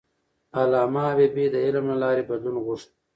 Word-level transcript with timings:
علامه 0.59 1.01
حبيبي 1.11 1.45
د 1.51 1.55
علم 1.65 1.85
له 1.91 1.95
لارې 2.03 2.23
بدلون 2.29 2.57
غوښت. 2.65 2.89